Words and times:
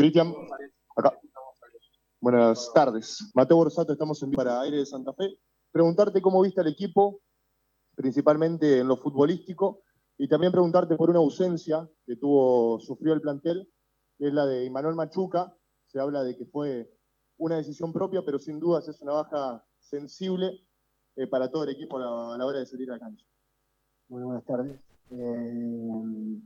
Cristian, 0.00 0.34
acá. 0.96 1.12
Buenas 2.22 2.72
tardes. 2.72 3.30
Mateo 3.34 3.58
Borsato, 3.58 3.92
estamos 3.92 4.22
en 4.22 4.30
para 4.30 4.62
Aire 4.62 4.78
de 4.78 4.86
Santa 4.86 5.12
Fe. 5.12 5.38
Preguntarte 5.70 6.22
cómo 6.22 6.40
viste 6.40 6.62
al 6.62 6.68
equipo, 6.68 7.20
principalmente 7.94 8.78
en 8.78 8.88
lo 8.88 8.96
futbolístico, 8.96 9.82
y 10.16 10.26
también 10.26 10.52
preguntarte 10.52 10.96
por 10.96 11.10
una 11.10 11.18
ausencia 11.18 11.86
que 12.06 12.16
tuvo, 12.16 12.80
sufrió 12.80 13.12
el 13.12 13.20
plantel, 13.20 13.70
que 14.16 14.28
es 14.28 14.32
la 14.32 14.46
de 14.46 14.64
Imanuel 14.64 14.94
Machuca. 14.94 15.54
Se 15.84 16.00
habla 16.00 16.22
de 16.22 16.34
que 16.34 16.46
fue 16.46 16.90
una 17.36 17.56
decisión 17.56 17.92
propia, 17.92 18.22
pero 18.24 18.38
sin 18.38 18.58
dudas 18.58 18.88
es 18.88 19.02
una 19.02 19.12
baja 19.12 19.66
sensible 19.80 20.66
eh, 21.16 21.26
para 21.26 21.50
todo 21.50 21.64
el 21.64 21.70
equipo 21.70 21.98
a 21.98 22.38
la, 22.38 22.46
hora 22.46 22.60
de 22.60 22.64
salir 22.64 22.90
a 22.90 22.94
la 22.94 23.00
cancha. 23.00 23.26
Muy 24.08 24.22
buenas 24.22 24.46
tardes. 24.46 24.80
Eh, 25.10 26.40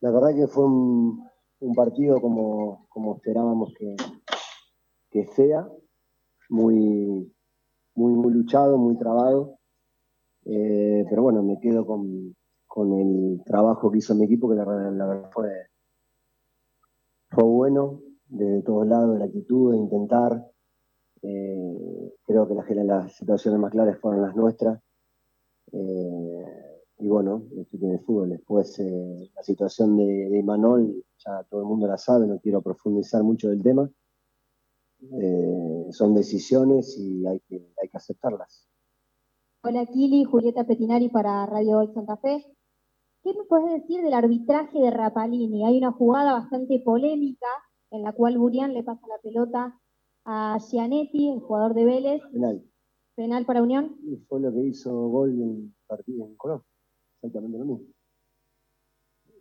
la 0.00 0.10
verdad 0.10 0.34
que 0.34 0.46
fue 0.48 0.66
un, 0.66 1.31
partido 1.74 2.20
como, 2.20 2.86
como 2.88 3.16
esperábamos 3.16 3.72
que, 3.78 3.94
que 5.10 5.26
sea, 5.28 5.68
muy, 6.48 7.32
muy, 7.94 8.12
muy 8.12 8.32
luchado, 8.32 8.76
muy 8.78 8.96
trabado. 8.98 9.58
Eh, 10.44 11.04
pero 11.08 11.22
bueno, 11.22 11.42
me 11.42 11.60
quedo 11.60 11.86
con, 11.86 12.34
con, 12.66 12.92
el 12.98 13.42
trabajo 13.44 13.90
que 13.90 13.98
hizo 13.98 14.14
mi 14.14 14.24
equipo, 14.24 14.48
que 14.48 14.56
la, 14.56 14.64
verdad 14.64 15.30
fue, 15.32 15.50
fue 17.30 17.44
bueno, 17.44 18.00
de 18.26 18.62
todos 18.62 18.86
lados, 18.86 19.12
de 19.12 19.18
la 19.20 19.26
actitud, 19.26 19.72
de 19.72 19.78
intentar. 19.78 20.50
Eh, 21.22 22.14
creo 22.24 22.48
que 22.48 22.54
las, 22.54 22.68
las 22.84 23.12
situaciones 23.14 23.60
más 23.60 23.70
claras 23.70 23.98
fueron 24.00 24.22
las 24.22 24.34
nuestras. 24.34 24.82
Eh, 25.72 26.71
y 27.02 27.08
bueno, 27.08 27.42
esto 27.58 27.78
tiene 27.78 27.94
el 27.94 28.00
fútbol. 28.00 28.30
Después 28.30 28.78
la 29.34 29.42
situación 29.42 29.96
de, 29.96 30.30
de 30.30 30.42
Manol, 30.44 31.04
ya 31.18 31.42
todo 31.50 31.62
el 31.62 31.66
mundo 31.66 31.88
la 31.88 31.98
sabe, 31.98 32.28
no 32.28 32.38
quiero 32.38 32.62
profundizar 32.62 33.24
mucho 33.24 33.48
del 33.48 33.60
tema. 33.60 33.90
Eh, 35.20 35.88
son 35.90 36.14
decisiones 36.14 36.96
y 36.96 37.26
hay 37.26 37.40
que, 37.40 37.56
hay 37.82 37.88
que 37.88 37.96
aceptarlas. 37.96 38.68
Hola 39.64 39.84
Kili, 39.86 40.22
Julieta 40.22 40.64
Petinari 40.64 41.08
para 41.08 41.44
Radio 41.46 41.78
Hoy 41.78 41.88
Santa 41.92 42.16
Fe. 42.18 42.46
¿Qué 43.24 43.32
me 43.34 43.44
puedes 43.44 43.80
decir 43.80 44.00
del 44.02 44.14
arbitraje 44.14 44.78
de 44.78 44.90
Rapalini? 44.92 45.66
Hay 45.66 45.78
una 45.78 45.90
jugada 45.90 46.32
bastante 46.34 46.80
polémica 46.84 47.48
en 47.90 48.04
la 48.04 48.12
cual 48.12 48.38
Burián 48.38 48.74
le 48.74 48.84
pasa 48.84 49.04
la 49.08 49.18
pelota 49.20 49.76
a 50.24 50.56
Gianetti, 50.70 51.30
el 51.30 51.40
jugador 51.40 51.74
de 51.74 51.84
Vélez. 51.84 52.22
Penal. 52.32 52.62
Penal 53.16 53.44
para 53.44 53.62
Unión. 53.62 53.96
Y 54.04 54.16
fue 54.28 54.40
lo 54.40 54.52
que 54.52 54.60
hizo 54.60 55.08
gol 55.08 55.30
en 55.32 55.50
el 55.50 55.74
partido 55.88 56.26
en 56.26 56.36
Colón. 56.36 56.62
Exactamente 57.22 57.58
lo 57.58 57.64
mismo. 57.64 57.86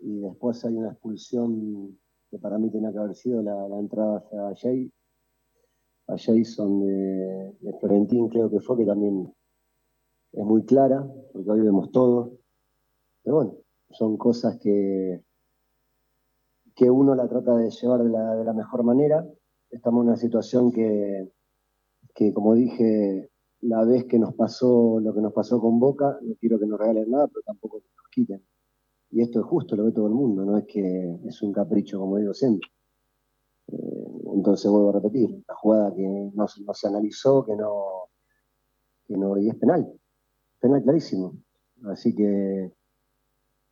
Y 0.02 0.20
después 0.20 0.64
hay 0.66 0.76
una 0.76 0.92
expulsión 0.92 1.98
que 2.30 2.38
para 2.38 2.60
mí 2.60 2.70
tenía 2.70 2.92
que 2.92 3.00
haber 3.00 3.16
sido 3.16 3.42
la, 3.42 3.66
entrada 3.80 4.20
hacia 4.20 4.56
Jay, 4.56 4.92
a 6.08 6.16
Jason 6.16 6.86
de, 6.86 7.56
de, 7.60 7.74
Florentín, 7.80 8.30
creo 8.30 8.52
que 8.52 8.60
fue, 8.60 8.78
que 8.78 8.86
también 8.86 9.34
es 10.34 10.46
muy 10.46 10.64
clara, 10.64 11.04
porque 11.34 11.50
hoy 11.50 11.62
vemos 11.62 11.92
todo. 11.92 12.34
Pero 13.24 13.36
bueno, 13.38 13.56
son 13.90 14.16
cosas 14.18 14.60
que, 14.60 15.24
que 16.76 16.90
uno 16.92 17.16
la 17.16 17.28
trata 17.28 17.56
de 17.56 17.72
llevar 17.72 18.04
de 18.04 18.10
la, 18.10 18.36
de 18.36 18.46
la 18.46 18.54
mejor 18.54 18.84
manera. 18.84 19.28
Estamos 19.72 20.04
en 20.04 20.10
una 20.10 20.18
situación 20.18 20.72
que, 20.72 21.32
que, 22.14 22.32
como 22.32 22.54
dije, 22.54 23.31
la 23.62 23.84
vez 23.86 24.06
que 24.06 24.18
nos 24.18 24.34
pasó 24.34 25.00
lo 25.00 25.14
que 25.14 25.22
nos 25.22 25.34
pasó 25.34 25.60
con 25.60 25.80
Boca, 25.80 26.18
no 26.22 26.36
quiero 26.36 26.60
que 26.60 26.66
nos 26.66 26.80
regalen 26.80 27.12
nada, 27.12 27.28
pero 27.28 27.42
tampoco 27.44 27.80
que 27.80 27.90
nos 27.96 28.08
quiten. 28.10 28.44
Y 29.12 29.22
esto 29.22 29.40
es 29.40 29.46
justo, 29.46 29.76
lo 29.76 29.86
ve 29.86 29.92
todo 29.92 30.08
el 30.08 30.14
mundo, 30.14 30.46
no 30.46 30.58
es 30.58 30.66
que 30.66 31.20
es 31.26 31.42
un 31.42 31.52
capricho, 31.52 32.00
como 32.00 32.18
digo 32.18 32.34
siempre. 32.34 32.70
Eh, 33.68 34.08
entonces 34.34 34.72
vuelvo 34.72 34.90
a 34.90 34.94
repetir, 34.94 35.44
la 35.48 35.56
jugada 35.56 35.94
que 35.94 36.32
no, 36.34 36.48
se 36.48 36.88
analizó, 36.88 37.46
que 37.46 37.56
no, 37.56 38.10
que 39.06 39.18
no, 39.18 39.38
y 39.38 39.50
es 39.50 39.56
penal, 39.56 39.92
penal 40.60 40.82
clarísimo. 40.82 41.36
Así 41.86 42.16
que 42.16 42.72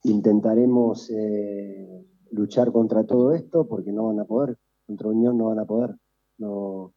intentaremos 0.03 1.09
eh, 1.11 2.05
luchar 2.31 2.71
contra 2.71 3.05
todo 3.05 3.33
esto 3.33 3.67
porque 3.67 3.91
no 3.91 4.07
van 4.07 4.19
a 4.19 4.25
poder, 4.25 4.57
contra 4.85 5.09
Unión 5.09 5.37
no 5.37 5.45
van 5.45 5.59
a 5.59 5.65
poder. 5.65 5.95
No, 6.37 6.93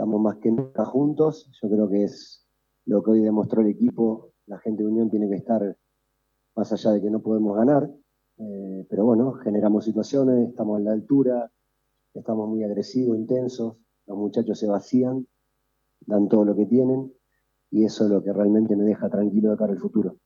estamos 0.00 0.18
más 0.18 0.38
que 0.38 0.50
nunca 0.50 0.86
juntos, 0.86 1.50
yo 1.60 1.68
creo 1.68 1.86
que 1.90 2.04
es 2.04 2.48
lo 2.86 3.02
que 3.02 3.10
hoy 3.10 3.20
demostró 3.20 3.60
el 3.60 3.68
equipo, 3.68 4.32
la 4.46 4.58
gente 4.58 4.82
de 4.82 4.88
Unión 4.88 5.10
tiene 5.10 5.28
que 5.28 5.36
estar 5.36 5.76
más 6.56 6.72
allá 6.72 6.92
de 6.92 7.02
que 7.02 7.10
no 7.10 7.20
podemos 7.20 7.54
ganar, 7.54 7.90
eh, 8.38 8.86
pero 8.88 9.04
bueno, 9.04 9.34
generamos 9.34 9.84
situaciones, 9.84 10.48
estamos 10.48 10.78
a 10.78 10.84
la 10.84 10.92
altura, 10.92 11.52
estamos 12.14 12.48
muy 12.48 12.64
agresivos, 12.64 13.18
intensos, 13.18 13.76
los 14.06 14.16
muchachos 14.16 14.58
se 14.58 14.68
vacían, 14.68 15.26
dan 16.06 16.28
todo 16.30 16.46
lo 16.46 16.56
que 16.56 16.64
tienen 16.64 17.12
y 17.70 17.84
eso 17.84 18.04
es 18.04 18.10
lo 18.10 18.24
que 18.24 18.32
realmente 18.32 18.76
me 18.76 18.84
deja 18.84 19.10
tranquilo 19.10 19.50
de 19.50 19.58
cara 19.58 19.72
al 19.72 19.80
futuro. 19.80 20.16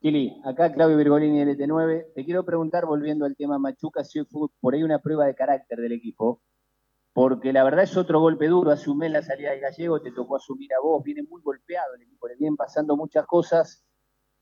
Kili, 0.00 0.40
acá 0.44 0.72
Claudio 0.72 0.96
Virgolini 0.96 1.38
LT9. 1.38 2.14
Te 2.16 2.24
quiero 2.24 2.44
preguntar, 2.44 2.84
volviendo 2.84 3.26
al 3.26 3.36
tema 3.36 3.60
Machuca, 3.60 4.02
si 4.02 4.24
fue 4.24 4.48
por 4.60 4.74
ahí 4.74 4.82
una 4.82 4.98
prueba 4.98 5.24
de 5.24 5.36
carácter 5.36 5.78
del 5.78 5.92
equipo, 5.92 6.42
porque 7.14 7.52
la 7.52 7.62
verdad 7.62 7.84
es 7.84 7.96
otro 7.96 8.20
golpe 8.20 8.48
duro. 8.48 8.74
Mes 8.96 9.10
la 9.10 9.22
salida 9.22 9.52
de 9.52 9.60
Gallego, 9.60 10.02
te 10.02 10.10
tocó 10.10 10.36
asumir 10.36 10.74
a 10.74 10.82
vos, 10.82 11.02
viene 11.02 11.22
muy 11.22 11.40
golpeado 11.40 11.94
el 11.94 12.02
equipo, 12.02 12.26
le 12.26 12.34
vienen 12.36 12.56
pasando 12.56 12.96
muchas 12.96 13.24
cosas, 13.24 13.86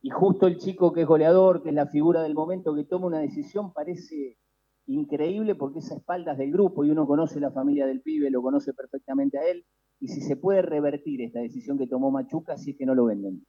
y 0.00 0.08
justo 0.08 0.46
el 0.46 0.56
chico 0.56 0.92
que 0.92 1.02
es 1.02 1.06
goleador, 1.06 1.62
que 1.62 1.68
es 1.68 1.74
la 1.74 1.86
figura 1.86 2.22
del 2.22 2.34
momento, 2.34 2.74
que 2.74 2.84
toma 2.84 3.06
una 3.06 3.20
decisión, 3.20 3.72
parece 3.74 4.38
increíble 4.86 5.54
porque 5.54 5.78
es 5.78 5.92
a 5.92 5.96
espaldas 5.96 6.38
del 6.38 6.50
grupo 6.50 6.84
y 6.84 6.90
uno 6.90 7.06
conoce 7.06 7.38
la 7.38 7.52
familia 7.52 7.86
del 7.86 8.00
pibe, 8.00 8.30
lo 8.30 8.42
conoce 8.42 8.72
perfectamente 8.72 9.38
a 9.38 9.46
él, 9.46 9.64
y 10.00 10.08
si 10.08 10.22
se 10.22 10.36
puede 10.36 10.62
revertir 10.62 11.20
esta 11.20 11.40
decisión 11.40 11.78
que 11.78 11.86
tomó 11.86 12.10
Machuca 12.10 12.56
si 12.56 12.70
es 12.70 12.78
que 12.78 12.86
no 12.86 12.94
lo 12.94 13.04
venden. 13.04 13.44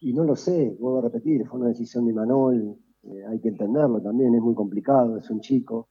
Y 0.00 0.12
no 0.12 0.22
lo 0.22 0.36
sé, 0.36 0.76
vuelvo 0.78 0.98
a 0.98 1.02
repetir, 1.02 1.46
fue 1.46 1.60
una 1.60 1.70
decisión 1.70 2.06
de 2.06 2.12
Manol, 2.12 2.76
eh, 3.04 3.24
hay 3.26 3.40
que 3.40 3.48
entenderlo 3.48 4.02
también, 4.02 4.34
es 4.34 4.42
muy 4.42 4.54
complicado, 4.54 5.16
es 5.16 5.30
un 5.30 5.40
chico. 5.40 5.88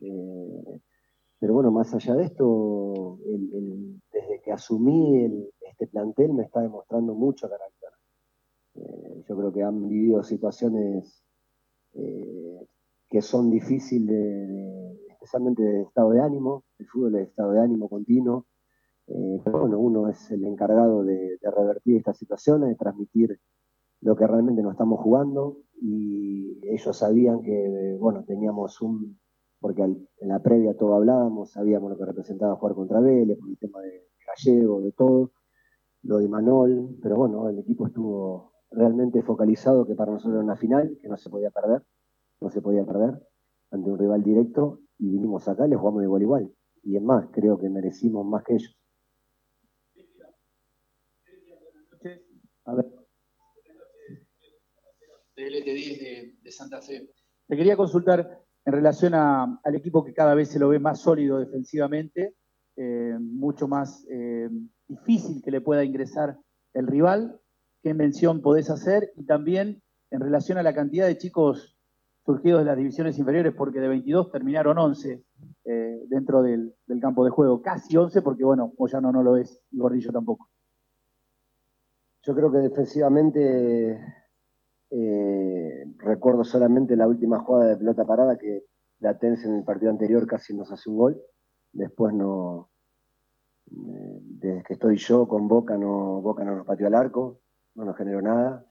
Eh, 0.00 0.80
pero 1.38 1.54
bueno, 1.54 1.70
más 1.70 1.92
allá 1.94 2.14
de 2.14 2.24
esto, 2.24 3.18
desde 4.12 4.40
que 4.42 4.52
asumí 4.52 5.50
este 5.60 5.86
plantel 5.86 6.32
me 6.32 6.44
está 6.44 6.60
demostrando 6.60 7.14
mucho 7.14 7.48
carácter. 7.48 7.90
Eh, 8.76 9.24
yo 9.28 9.36
creo 9.36 9.52
que 9.52 9.62
han 9.62 9.88
vivido 9.88 10.22
situaciones 10.22 11.22
que 13.14 13.22
son 13.22 13.48
difíciles, 13.48 14.98
especialmente 15.08 15.62
de 15.62 15.82
estado 15.82 16.10
de 16.10 16.20
ánimo, 16.20 16.64
el 16.80 16.86
fútbol 16.88 17.14
es 17.14 17.28
estado 17.28 17.52
de 17.52 17.60
ánimo 17.60 17.88
continuo, 17.88 18.46
eh, 19.06 19.40
pero 19.44 19.60
bueno, 19.60 19.78
uno 19.78 20.08
es 20.08 20.30
el 20.30 20.44
encargado 20.44 21.04
de, 21.04 21.38
revertir 21.42 21.96
estas 21.98 22.18
situaciones, 22.18 22.70
de 22.70 22.74
transmitir 22.74 23.38
lo 24.00 24.16
que 24.16 24.26
realmente 24.26 24.62
nos 24.62 24.72
estamos 24.72 25.00
jugando 25.00 25.58
y 25.80 26.58
ellos 26.68 26.96
sabían 26.96 27.42
que, 27.42 27.96
bueno, 28.00 28.24
teníamos 28.24 28.80
un, 28.80 29.18
porque 29.64 29.80
en 29.80 30.28
la 30.28 30.42
previa 30.42 30.76
todo 30.76 30.94
hablábamos, 30.94 31.52
sabíamos 31.52 31.90
lo 31.90 31.96
que 31.96 32.04
representaba 32.04 32.54
jugar 32.56 32.74
contra 32.74 33.00
Vélez, 33.00 33.38
por 33.38 33.48
el 33.48 33.56
tema 33.56 33.80
de 33.80 34.08
Gallego, 34.26 34.82
de 34.82 34.92
todo, 34.92 35.32
lo 36.02 36.18
de 36.18 36.28
Manol, 36.28 36.98
pero 37.02 37.16
bueno, 37.16 37.48
el 37.48 37.58
equipo 37.60 37.86
estuvo 37.86 38.52
realmente 38.70 39.22
focalizado 39.22 39.86
que 39.86 39.94
para 39.94 40.12
nosotros 40.12 40.34
era 40.34 40.44
una 40.44 40.56
final, 40.56 40.98
que 41.00 41.08
no 41.08 41.16
se 41.16 41.30
podía 41.30 41.50
perder 41.50 41.80
no 42.42 42.50
se 42.50 42.60
podía 42.60 42.84
perder 42.84 43.26
ante 43.70 43.90
un 43.90 43.98
rival 43.98 44.22
directo 44.22 44.80
y 44.98 45.08
vinimos 45.08 45.48
acá 45.48 45.66
le 45.66 45.76
jugamos 45.76 46.00
de 46.02 46.08
igual 46.08 46.20
igual. 46.20 46.54
Y 46.82 46.96
es 46.98 47.02
más, 47.02 47.28
creo 47.32 47.58
que 47.58 47.70
merecimos 47.70 48.26
más 48.26 48.44
que 48.44 48.56
ellos. 48.56 48.78
A 52.66 52.74
ver. 52.74 52.84
de, 55.36 56.34
de 56.42 56.50
Santa 56.50 56.82
Fe. 56.82 57.08
Te 57.46 57.56
quería 57.56 57.78
consultar 57.78 58.43
en 58.66 58.72
relación 58.72 59.14
al 59.14 59.74
equipo 59.74 60.04
que 60.04 60.14
cada 60.14 60.34
vez 60.34 60.48
se 60.48 60.58
lo 60.58 60.68
ve 60.68 60.78
más 60.78 61.00
sólido 61.00 61.38
defensivamente, 61.38 62.34
eh, 62.76 63.16
mucho 63.20 63.68
más 63.68 64.06
eh, 64.10 64.48
difícil 64.88 65.42
que 65.42 65.50
le 65.50 65.60
pueda 65.60 65.84
ingresar 65.84 66.38
el 66.72 66.86
rival. 66.86 67.40
¿Qué 67.82 67.92
mención 67.92 68.40
podés 68.40 68.70
hacer? 68.70 69.12
Y 69.16 69.26
también 69.26 69.82
en 70.10 70.20
relación 70.20 70.58
a 70.58 70.62
la 70.62 70.74
cantidad 70.74 71.06
de 71.06 71.18
chicos 71.18 71.76
surgidos 72.24 72.60
de 72.60 72.64
las 72.64 72.76
divisiones 72.76 73.18
inferiores, 73.18 73.52
porque 73.54 73.80
de 73.80 73.88
22 73.88 74.30
terminaron 74.30 74.78
11 74.78 75.22
eh, 75.66 76.02
dentro 76.08 76.42
del, 76.42 76.74
campo 77.00 77.24
de 77.24 77.30
juego, 77.30 77.60
casi 77.60 77.96
11, 77.96 78.22
porque 78.22 78.44
bueno, 78.44 78.72
Moyano 78.78 79.12
no 79.12 79.22
lo 79.22 79.36
es 79.36 79.60
y 79.70 79.78
Gordillo 79.78 80.10
tampoco. 80.10 80.48
Yo 82.22 82.34
creo 82.34 82.50
que 82.50 82.58
defensivamente 82.58 84.23
eh, 84.96 85.84
recuerdo 85.98 86.44
solamente 86.44 86.94
la 86.94 87.08
última 87.08 87.40
jugada 87.40 87.70
de 87.70 87.76
pelota 87.76 88.04
parada 88.04 88.38
que 88.38 88.64
la 89.00 89.18
Tense 89.18 89.48
en 89.48 89.56
el 89.56 89.64
partido 89.64 89.90
anterior 89.90 90.24
casi 90.24 90.54
nos 90.54 90.70
hace 90.70 90.88
un 90.88 90.96
gol. 90.96 91.22
Después 91.72 92.14
no, 92.14 92.70
eh, 93.66 94.20
desde 94.20 94.62
que 94.62 94.74
estoy 94.74 94.96
yo 94.96 95.26
con 95.26 95.48
Boca 95.48 95.76
no, 95.76 96.20
Boca 96.22 96.44
no 96.44 96.54
nos 96.54 96.64
pateó 96.64 96.86
al 96.86 96.94
arco, 96.94 97.40
no 97.74 97.84
nos 97.84 97.96
generó 97.96 98.22
nada. 98.22 98.64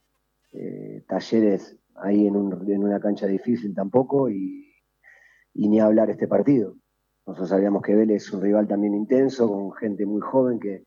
Talleres 1.08 1.76
ahí 1.96 2.26
en, 2.26 2.36
una 2.36 3.00
cancha 3.00 3.26
difícil 3.26 3.74
tampoco 3.74 4.30
y, 4.30 4.72
ni 5.52 5.80
hablar 5.80 6.08
este 6.10 6.26
partido. 6.26 6.76
Nosotros 7.26 7.50
sabíamos 7.50 7.82
que 7.82 7.94
Vélez 7.94 8.22
es 8.22 8.32
un 8.32 8.40
rival 8.40 8.66
también 8.68 8.94
intenso, 8.94 9.48
con 9.48 9.72
gente 9.72 10.06
muy 10.06 10.20
joven 10.20 10.58
que 10.58 10.84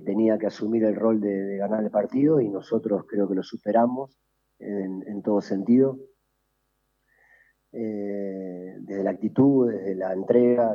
tenía 0.00 0.38
que 0.38 0.46
asumir 0.46 0.84
el 0.84 0.94
rol 0.94 1.20
de, 1.20 1.56
ganar 1.56 1.82
el 1.82 1.90
partido 1.90 2.40
y 2.40 2.48
nosotros 2.48 3.04
creo 3.08 3.28
que 3.28 3.34
lo 3.34 3.42
superamos 3.42 4.16
en, 4.62 5.22
todo 5.22 5.40
sentido. 5.40 5.98
Eh, 7.72 8.76
desde 8.80 9.04
la 9.04 9.10
actitud, 9.10 9.70
desde 9.70 9.94
la 9.94 10.12
entrega, 10.12 10.74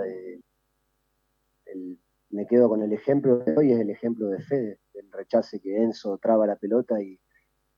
me 2.29 2.47
quedo 2.47 2.69
con 2.69 2.81
el 2.81 2.91
ejemplo 2.93 3.39
de 3.39 3.55
hoy, 3.55 3.71
es 3.71 3.79
el 3.79 3.89
ejemplo 3.89 4.27
de 4.27 4.41
Fede, 4.41 4.79
el 4.93 5.11
rechace 5.11 5.59
que 5.59 5.81
Enzo 5.81 6.17
traba 6.17 6.47
la 6.47 6.55
pelota 6.55 7.01
y, 7.01 7.19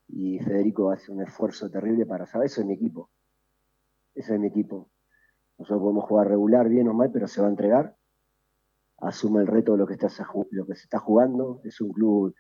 y 0.08 0.40
Federico 0.40 0.90
hace 0.92 1.12
un 1.12 1.22
esfuerzo 1.22 1.70
terrible 1.70 2.06
para 2.06 2.26
saber, 2.26 2.48
eso 2.48 2.62
es 2.62 2.68
mi 2.68 2.74
equipo, 2.74 3.10
eso 4.16 4.34
es 4.34 4.40
mi 4.40 4.48
equipo. 4.48 4.90
Nosotros 5.58 5.82
podemos 5.82 6.06
jugar 6.06 6.28
regular, 6.28 6.70
bien 6.70 6.88
o 6.88 6.94
mal, 6.94 7.12
pero 7.12 7.28
se 7.28 7.42
va 7.42 7.48
a 7.48 7.52
entregar 7.52 7.96
asume 9.02 9.42
el 9.42 9.48
reto 9.48 9.74
de 9.74 9.78
lo 9.80 9.88
que, 9.88 9.94
está, 9.94 10.08
lo 10.52 10.66
que 10.66 10.76
se 10.76 10.84
está 10.84 11.00
jugando. 11.00 11.62
Es 11.64 11.82
un 11.82 11.92
club 11.92 12.36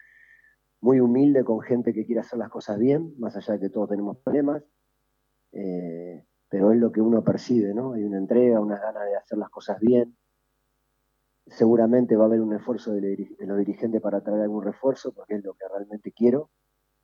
muy 0.81 0.99
humilde 0.99 1.43
con 1.43 1.61
gente 1.61 1.93
que 1.93 2.05
quiere 2.05 2.21
hacer 2.21 2.39
las 2.39 2.49
cosas 2.49 2.77
bien, 2.77 3.13
más 3.19 3.35
allá 3.35 3.55
de 3.55 3.59
que 3.59 3.69
todos 3.69 3.89
tenemos 3.89 4.17
problemas. 4.17 4.63
Eh, 5.51 6.23
pero 6.49 6.71
es 6.71 6.79
lo 6.79 6.91
que 6.91 7.01
uno 7.01 7.23
percibe, 7.23 7.73
¿no? 7.73 7.93
Hay 7.93 8.03
una 8.03 8.17
entrega, 8.17 8.59
unas 8.59 8.81
ganas 8.81 9.05
de 9.05 9.15
hacer 9.15 9.37
las 9.37 9.49
cosas 9.49 9.79
bien. 9.79 10.17
Seguramente 11.45 12.15
va 12.15 12.23
a 12.23 12.27
haber 12.27 12.41
un 12.41 12.53
esfuerzo 12.53 12.93
de, 12.93 13.35
los 13.39 13.57
dirigentes 13.57 14.01
para 14.01 14.21
traer 14.21 14.41
algún 14.41 14.63
refuerzo, 14.63 15.13
porque 15.13 15.35
es 15.35 15.43
lo 15.43 15.53
que 15.53 15.67
realmente 15.67 16.11
quiero, 16.11 16.49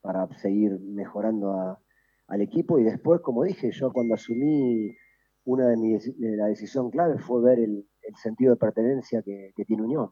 para 0.01 0.27
seguir 0.37 0.79
mejorando 0.79 1.79
al 2.27 2.41
equipo. 2.41 2.79
Y 2.79 2.83
después, 2.83 3.21
como 3.21 3.43
dije, 3.43 3.71
yo 3.71 3.91
cuando 3.91 4.15
asumí 4.15 4.95
una 5.43 5.67
de, 5.67 5.77
mis, 5.77 6.19
de 6.19 6.37
la 6.37 6.47
decisión 6.47 6.89
clave 6.89 7.19
fue 7.19 7.41
ver 7.41 7.59
el, 7.59 7.87
el 8.05 8.15
sentido 8.15 8.51
de 8.51 8.57
pertenencia 8.57 9.21
que, 9.21 9.51
tiene 9.65 9.83
Unión. 9.83 10.11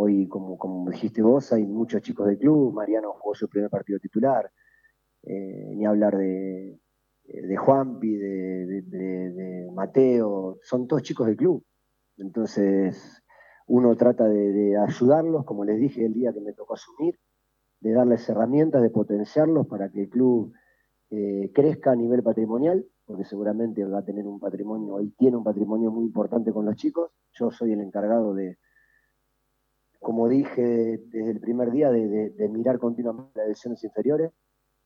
Hoy, 0.00 0.28
como, 0.28 0.56
como 0.56 0.88
dijiste 0.88 1.22
vos, 1.22 1.52
hay 1.52 1.66
muchos 1.66 2.02
chicos 2.02 2.28
del 2.28 2.38
club, 2.38 2.72
Mariano 2.72 3.14
jugó 3.14 3.34
su 3.34 3.48
primer 3.48 3.68
partido 3.68 3.98
titular, 3.98 4.48
eh, 5.24 5.72
ni 5.74 5.84
hablar 5.86 6.16
de, 6.16 6.78
de 7.24 7.56
Juanpi, 7.56 8.16
de, 8.16 9.68
Mateo, 9.74 10.58
son 10.62 10.86
todos 10.86 11.02
chicos 11.02 11.26
del 11.26 11.36
club. 11.36 11.64
Entonces, 12.16 13.20
uno 13.66 13.96
trata 13.96 14.28
de, 14.28 14.76
ayudarlos, 14.76 15.44
como 15.44 15.64
les 15.64 15.80
dije 15.80 16.06
el 16.06 16.14
día 16.14 16.32
que 16.32 16.40
me 16.40 16.52
tocó 16.52 16.74
asumir, 16.74 17.18
de 17.80 17.92
darles 17.92 18.28
herramientas, 18.28 18.82
de 18.82 18.90
potenciarlos 18.90 19.66
para 19.66 19.90
que 19.90 20.02
el 20.02 20.08
club 20.08 20.52
eh, 21.10 21.50
crezca 21.52 21.90
a 21.90 21.96
nivel 21.96 22.22
patrimonial 22.22 22.86
porque 23.04 23.24
seguramente 23.24 23.84
va 23.84 24.00
a 24.00 24.04
tener 24.04 24.26
un 24.26 24.38
patrimonio, 24.38 24.96
hoy 24.96 25.10
tiene 25.18 25.38
un 25.38 25.42
patrimonio 25.42 25.90
muy 25.90 26.04
importante 26.04 26.52
con 26.52 26.66
los 26.66 26.76
chicos. 26.76 27.10
Yo 27.32 27.50
soy 27.50 27.72
el 27.72 27.80
encargado 27.80 28.34
de, 28.34 28.58
como 29.98 30.28
dije 30.28 31.02
desde 31.06 31.30
el 31.30 31.40
primer 31.40 31.70
día, 31.70 31.90
de, 31.90 32.48
mirar 32.50 32.78
continuamente 32.78 33.32
las 33.38 33.46
divisiones 33.46 33.82
inferiores 33.84 34.32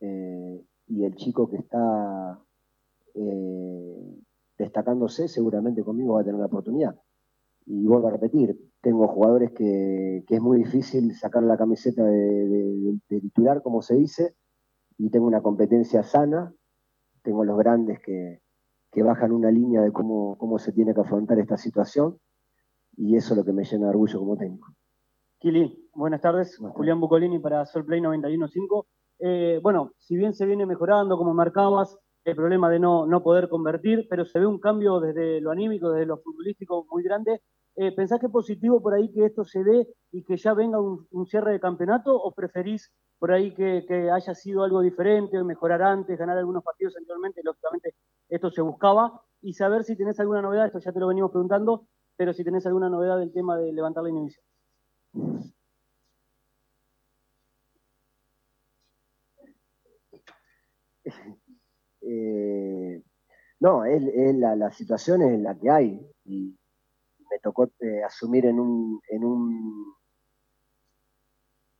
eh, 0.00 0.64
y 0.88 1.04
el 1.04 1.14
chico 1.16 1.48
que 1.48 1.56
está 1.56 2.38
eh, 3.14 4.18
destacándose 4.58 5.28
seguramente 5.28 5.82
conmigo 5.82 6.14
va 6.14 6.22
a 6.22 6.24
tener 6.24 6.40
la 6.40 6.46
oportunidad. 6.46 6.96
Y 7.66 7.86
vuelvo 7.86 8.08
a 8.08 8.12
repetir, 8.12 8.58
tengo 8.80 9.06
jugadores 9.06 9.52
que, 9.52 10.24
es 10.28 10.40
muy 10.40 10.58
difícil 10.58 11.14
sacar 11.14 11.42
la 11.44 11.56
camiseta 11.56 12.04
de 12.04 12.98
titular, 13.08 13.62
como 13.62 13.82
se 13.82 13.94
dice, 13.94 14.34
y 14.98 15.10
tengo 15.10 15.26
una 15.26 15.42
competencia 15.42 16.02
sana 16.02 16.52
tengo 17.22 17.44
los 17.44 17.56
grandes 17.56 18.00
que, 18.00 18.40
bajan 19.02 19.32
una 19.32 19.50
línea 19.50 19.80
de 19.80 19.90
cómo, 19.90 20.36
cómo 20.36 20.58
se 20.58 20.72
tiene 20.72 20.94
que 20.94 21.00
afrontar 21.00 21.38
esta 21.38 21.56
situación 21.56 22.18
y 22.96 23.16
eso 23.16 23.32
es 23.32 23.38
lo 23.38 23.44
que 23.44 23.52
me 23.52 23.64
llena 23.64 23.86
de 23.86 23.90
orgullo 23.90 24.18
como 24.18 24.36
técnico. 24.36 24.74
Kili, 25.42 25.90
buenas 25.92 26.20
tardes. 26.20 26.56
Julián 26.56 27.00
Bucolini 27.00 27.40
para 27.40 27.66
Solplay 27.66 28.00
91.5. 28.00 28.86
Eh, 29.18 29.58
bueno, 29.60 29.92
si 29.98 30.16
bien 30.16 30.34
se 30.34 30.46
viene 30.46 30.66
mejorando, 30.66 31.18
como 31.18 31.34
marcabas, 31.34 31.98
el 32.24 32.36
problema 32.36 32.70
de 32.70 32.78
no, 32.78 33.06
no 33.06 33.24
poder 33.24 33.48
convertir, 33.48 34.06
pero 34.08 34.24
se 34.24 34.38
ve 34.38 34.46
un 34.46 34.60
cambio 34.60 35.00
desde 35.00 35.40
lo 35.40 35.50
anímico, 35.50 35.90
desde 35.90 36.06
lo 36.06 36.18
futbolístico 36.18 36.86
muy 36.88 37.02
grande. 37.02 37.42
Eh, 37.74 37.90
¿Pensás 37.90 38.20
que 38.20 38.26
es 38.26 38.32
positivo 38.32 38.80
por 38.80 38.94
ahí 38.94 39.10
que 39.10 39.24
esto 39.24 39.44
se 39.44 39.64
dé 39.64 39.88
y 40.12 40.22
que 40.22 40.36
ya 40.36 40.54
venga 40.54 40.80
un, 40.80 41.26
cierre 41.26 41.50
de 41.50 41.58
campeonato 41.58 42.14
o 42.14 42.32
preferís 42.32 42.92
por 43.18 43.32
ahí 43.32 43.52
que, 43.52 43.84
haya 44.12 44.34
sido 44.36 44.62
algo 44.62 44.80
diferente, 44.80 45.42
mejorar 45.42 45.82
antes, 45.82 46.16
ganar 46.16 46.38
algunos 46.38 46.62
partidos 46.62 46.96
anteriormente? 46.96 47.40
Lógicamente 47.42 47.96
esto 48.28 48.48
se 48.52 48.62
buscaba 48.62 49.20
y 49.40 49.54
saber 49.54 49.82
si 49.82 49.96
tenés 49.96 50.20
alguna 50.20 50.40
novedad, 50.40 50.66
esto 50.66 50.78
ya 50.78 50.92
te 50.92 51.00
lo 51.00 51.08
venimos 51.08 51.32
preguntando, 51.32 51.88
pero 52.16 52.32
si 52.32 52.44
tenés 52.44 52.64
alguna 52.64 52.88
novedad 52.88 53.18
del 53.18 53.32
tema 53.32 53.56
de 53.56 53.72
levantar 53.72 54.04
la 54.04 54.10
inhibición. 54.10 54.51
Eh, 62.04 63.02
no, 63.60 63.84
es, 63.84 64.02
la, 64.34 64.72
situación 64.72 65.22
es 65.22 65.40
la 65.40 65.56
que 65.56 65.70
hay 65.70 66.10
y 66.24 66.56
me 67.30 67.38
tocó 67.40 67.70
eh, 67.80 68.02
asumir 68.02 68.46
en 68.46 68.58
un, 68.58 69.00
en 69.08 69.24
un 69.24 69.94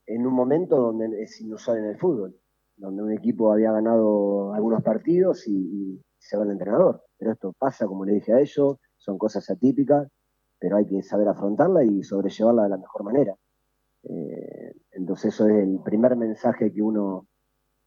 en 0.06 0.26
un 0.26 0.34
momento 0.34 0.76
donde 0.76 1.22
es 1.22 1.40
inusual 1.40 1.78
en 1.78 1.86
el 1.86 1.98
fútbol, 1.98 2.36
donde 2.76 3.02
un 3.02 3.12
equipo 3.12 3.52
había 3.52 3.72
ganado 3.72 4.52
algunos 4.52 4.82
partidos 4.82 5.46
y, 5.46 6.00
se 6.18 6.36
va 6.36 6.44
el 6.44 6.52
entrenador. 6.52 7.02
Pero 7.18 7.32
esto 7.32 7.52
pasa, 7.58 7.86
como 7.86 8.04
le 8.04 8.14
dije 8.14 8.32
a 8.32 8.38
ellos, 8.38 8.76
son 8.96 9.18
cosas 9.18 9.50
atípicas, 9.50 10.06
pero 10.62 10.76
hay 10.76 10.86
que 10.86 11.02
saber 11.02 11.26
afrontarla 11.26 11.82
y 11.82 12.04
sobrellevarla 12.04 12.62
de 12.62 12.68
la 12.68 12.78
mejor 12.78 13.02
manera. 13.02 13.36
Eh, 14.04 14.74
entonces 14.92 15.34
eso 15.34 15.48
es 15.48 15.64
el 15.64 15.80
primer 15.84 16.14
mensaje 16.16 16.72
que 16.72 16.80
uno, 16.80 17.26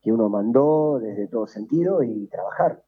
que 0.02 0.12
uno 0.12 0.28
mandó 0.28 1.00
desde 1.00 1.28
todo 1.30 1.48
sentido 1.48 2.04
y 2.04 2.28
trabajar 2.28 2.86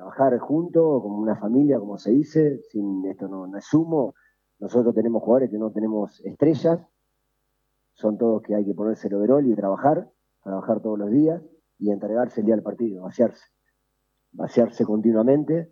trabajar 0.00 0.38
juntos, 0.38 1.02
como 1.02 1.18
una 1.18 1.36
familia, 1.36 1.78
como 1.78 1.98
se 1.98 2.10
dice, 2.10 2.62
sin 2.70 3.04
esto 3.04 3.28
no, 3.28 3.54
es 3.54 3.66
sumo. 3.66 4.14
Nosotros 4.58 4.94
tenemos 4.94 5.22
jugadores 5.22 5.50
que 5.50 5.58
no 5.58 5.70
tenemos 5.72 6.20
estrellas, 6.24 6.80
son 7.92 8.16
todos 8.16 8.40
que 8.40 8.54
hay 8.54 8.64
que 8.64 8.72
ponerse 8.72 9.08
el 9.08 9.14
overol 9.16 9.46
y 9.46 9.54
trabajar, 9.54 10.10
trabajar 10.42 10.80
todos 10.80 10.98
los 10.98 11.10
días 11.10 11.42
y 11.78 11.90
entregarse 11.90 12.40
el 12.40 12.46
día 12.46 12.54
del 12.54 12.64
partido, 12.64 13.02
vaciarse, 13.02 13.44
vaciarse 14.32 14.86
continuamente. 14.86 15.70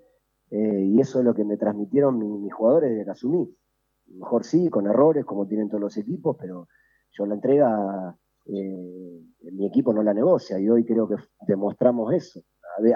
Eh, 0.50 0.84
y 0.86 1.00
eso 1.00 1.18
es 1.18 1.24
lo 1.24 1.34
que 1.34 1.44
me 1.44 1.56
transmitieron 1.56 2.18
mis, 2.18 2.52
jugadores 2.52 2.90
desde 2.90 3.04
que. 3.04 3.50
Mejor 4.06 4.44
sí, 4.44 4.70
con 4.70 4.86
errores, 4.86 5.24
como 5.24 5.46
tienen 5.46 5.68
todos 5.68 5.82
los 5.82 5.96
equipos, 5.98 6.36
pero 6.40 6.68
yo 7.12 7.26
la 7.26 7.34
entrega, 7.34 8.16
eh, 8.46 9.22
mi 9.52 9.66
equipo 9.66 9.92
no 9.92 10.02
la 10.02 10.14
negocia 10.14 10.58
y 10.58 10.68
hoy 10.68 10.84
creo 10.84 11.06
que 11.08 11.16
demostramos 11.46 12.14
eso. 12.14 12.40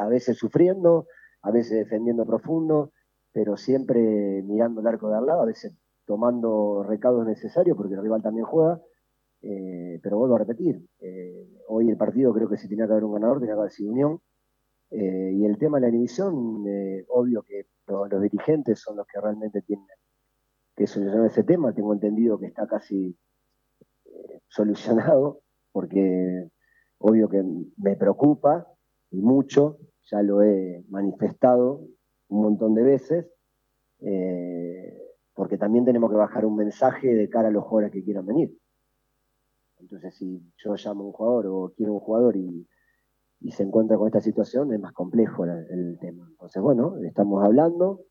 a 0.01 0.09
veces 0.09 0.39
sufriendo, 0.39 1.07
a 1.43 1.51
veces 1.51 1.79
defendiendo 1.79 2.25
profundo, 2.25 2.93
pero 3.33 3.57
siempre 3.57 4.43
mirando 4.43 4.81
el 4.81 4.87
arco 4.87 5.11
de 5.11 5.17
al 5.17 5.27
lado, 5.27 5.43
a 5.43 5.47
veces 5.47 5.75
tomando 6.07 6.83
recados 6.83 7.27
necesarios 7.27 7.77
porque 7.77 7.95
el 7.95 8.03
rival 8.03 8.23
también 8.23 8.47
juega. 8.47 8.81
Eh, 9.43 9.99
pero 10.03 10.19
vuelvo 10.19 10.37
a 10.37 10.39
repetir, 10.39 10.87
hoy 11.67 11.91
el 11.91 11.97
partido 11.97 12.33
creo 12.33 12.49
que 12.49 12.57
si 12.57 12.69
tenía 12.69 12.87
que 12.87 12.93
haber 12.93 13.05
un 13.05 13.15
ganador, 13.15 13.41
tenía 13.41 13.55
que 13.55 13.61
haber 13.61 13.73
sido 13.73 13.91
Unión. 13.91 14.21
Eh, 14.93 15.33
y 15.35 15.45
el 15.45 15.59
tema 15.59 15.79
de 15.79 15.83
la 15.83 15.89
inhibición, 15.89 16.65
obvio 17.09 17.43
que 17.43 17.67
los, 17.87 18.21
dirigentes 18.21 18.81
son 18.81 18.97
los 18.97 19.07
que 19.07 19.21
realmente 19.21 19.63
tienen 19.63 19.87
que 20.77 20.87
solucionar 20.87 21.27
ese 21.27 21.45
tema. 21.45 21.75
Tengo 21.75 21.93
entendido 21.93 22.39
que 22.39 22.47
está 22.47 22.67
casi 22.67 23.17
solucionado, 24.49 25.41
porque 25.73 26.51
obvio 26.99 27.29
que 27.29 27.43
me 27.79 27.97
preocupa 27.97 28.67
y 29.11 29.21
mucho 29.21 29.79
ya 30.11 30.23
lo 30.23 30.43
he 30.43 30.85
manifestado 30.89 31.87
un 32.29 32.43
montón 32.43 32.75
de 32.75 32.83
veces, 32.83 33.27
eh, 34.01 34.99
porque 35.35 35.59
también 35.59 35.85
tenemos 35.85 36.11
que 36.11 36.17
bajar 36.17 36.45
un 36.45 36.57
mensaje 36.57 37.15
de 37.15 37.29
cara 37.29 37.49
a 37.49 37.51
los 37.51 37.65
jugadores 37.65 37.93
que 37.93 38.05
quieran 38.05 38.27
venir. 38.27 38.57
Entonces, 39.79 40.15
si 40.15 40.43
yo 40.57 40.75
llamo 40.75 41.05
a 41.05 41.07
un 41.07 41.13
jugador 41.13 41.47
o 41.47 41.73
quiero 41.77 41.95
un 41.95 42.01
jugador 42.01 42.37
y, 42.37 42.67
se 43.51 43.63
encuentra 43.63 43.97
con 43.97 44.07
esta 44.07 44.21
situación, 44.21 44.73
es 44.73 44.81
más 44.81 44.93
complejo 44.93 45.45
el, 45.45 45.99
tema. 46.01 46.27
Entonces, 46.31 46.63
bueno, 46.63 46.97
estamos 47.05 47.45
hablando, 47.45 48.03